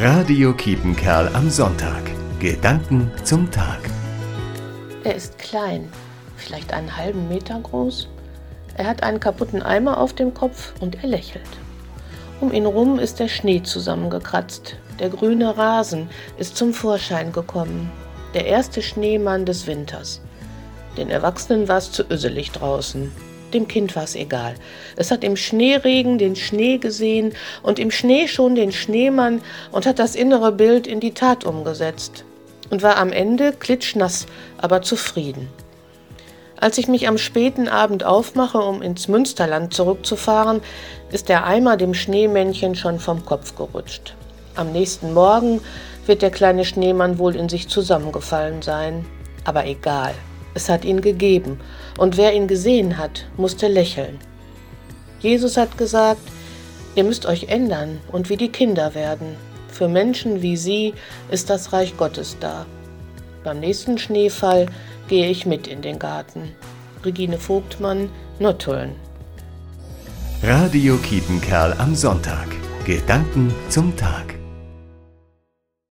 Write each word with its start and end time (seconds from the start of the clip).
Radio 0.00 0.52
Kiepenkerl 0.52 1.28
am 1.34 1.50
Sonntag. 1.50 2.04
Gedanken 2.38 3.10
zum 3.24 3.50
Tag. 3.50 3.80
Er 5.02 5.16
ist 5.16 5.36
klein, 5.40 5.88
vielleicht 6.36 6.72
einen 6.72 6.96
halben 6.96 7.28
Meter 7.28 7.58
groß. 7.58 8.06
Er 8.76 8.86
hat 8.86 9.02
einen 9.02 9.18
kaputten 9.18 9.60
Eimer 9.60 9.98
auf 9.98 10.12
dem 10.12 10.34
Kopf 10.34 10.72
und 10.78 11.02
er 11.02 11.08
lächelt. 11.08 11.48
Um 12.40 12.52
ihn 12.52 12.66
rum 12.66 13.00
ist 13.00 13.18
der 13.18 13.26
Schnee 13.26 13.60
zusammengekratzt. 13.60 14.76
Der 15.00 15.08
grüne 15.08 15.58
Rasen 15.58 16.08
ist 16.38 16.56
zum 16.56 16.72
Vorschein 16.74 17.32
gekommen. 17.32 17.90
Der 18.34 18.46
erste 18.46 18.82
Schneemann 18.82 19.46
des 19.46 19.66
Winters. 19.66 20.20
Den 20.96 21.10
Erwachsenen 21.10 21.66
war 21.66 21.78
es 21.78 21.90
zu 21.90 22.04
öselig 22.08 22.52
draußen. 22.52 23.10
Dem 23.54 23.66
Kind 23.66 23.96
war 23.96 24.04
es 24.04 24.14
egal. 24.14 24.54
Es 24.96 25.10
hat 25.10 25.24
im 25.24 25.36
Schneeregen 25.36 26.18
den 26.18 26.36
Schnee 26.36 26.78
gesehen 26.78 27.32
und 27.62 27.78
im 27.78 27.90
Schnee 27.90 28.28
schon 28.28 28.54
den 28.54 28.72
Schneemann 28.72 29.40
und 29.72 29.86
hat 29.86 29.98
das 29.98 30.14
innere 30.14 30.52
Bild 30.52 30.86
in 30.86 31.00
die 31.00 31.14
Tat 31.14 31.44
umgesetzt 31.44 32.24
und 32.70 32.82
war 32.82 32.96
am 32.98 33.12
Ende 33.12 33.52
klitschnass, 33.52 34.26
aber 34.58 34.82
zufrieden. 34.82 35.48
Als 36.60 36.76
ich 36.76 36.88
mich 36.88 37.06
am 37.06 37.18
späten 37.18 37.68
Abend 37.68 38.04
aufmache, 38.04 38.58
um 38.58 38.82
ins 38.82 39.06
Münsterland 39.06 39.72
zurückzufahren, 39.72 40.60
ist 41.12 41.28
der 41.28 41.46
Eimer 41.46 41.76
dem 41.76 41.94
Schneemännchen 41.94 42.74
schon 42.74 42.98
vom 42.98 43.24
Kopf 43.24 43.54
gerutscht. 43.56 44.14
Am 44.56 44.72
nächsten 44.72 45.14
Morgen 45.14 45.60
wird 46.06 46.20
der 46.20 46.32
kleine 46.32 46.64
Schneemann 46.64 47.18
wohl 47.18 47.36
in 47.36 47.48
sich 47.48 47.68
zusammengefallen 47.68 48.60
sein. 48.60 49.06
Aber 49.44 49.66
egal. 49.66 50.14
Es 50.58 50.68
hat 50.68 50.84
ihn 50.84 51.02
gegeben, 51.02 51.60
und 51.98 52.16
wer 52.16 52.34
ihn 52.34 52.48
gesehen 52.48 52.98
hat, 52.98 53.26
musste 53.36 53.68
lächeln. 53.68 54.18
Jesus 55.20 55.56
hat 55.56 55.78
gesagt, 55.78 56.20
ihr 56.96 57.04
müsst 57.04 57.26
euch 57.26 57.44
ändern 57.44 58.00
und 58.10 58.28
wie 58.28 58.36
die 58.36 58.48
Kinder 58.48 58.96
werden. 58.96 59.36
Für 59.68 59.86
Menschen 59.86 60.42
wie 60.42 60.56
sie 60.56 60.94
ist 61.30 61.48
das 61.48 61.72
Reich 61.72 61.96
Gottes 61.96 62.38
da. 62.40 62.66
Beim 63.44 63.60
nächsten 63.60 63.98
Schneefall 63.98 64.66
gehe 65.06 65.30
ich 65.30 65.46
mit 65.46 65.68
in 65.68 65.80
den 65.80 66.00
Garten. 66.00 66.50
Regine 67.04 67.38
Vogtmann, 67.38 68.10
Nottuln. 68.40 68.96
Radio 70.42 70.96
Kiepenkerl 70.96 71.72
am 71.78 71.94
Sonntag. 71.94 72.48
Gedanken 72.84 73.54
zum 73.68 73.96
Tag. 73.96 74.37